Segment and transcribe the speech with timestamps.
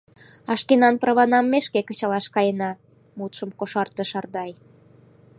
[0.51, 2.71] —А шкенан праванам ме шке кычалаш каена!—
[3.17, 4.51] мутшым кошартыш Ардай.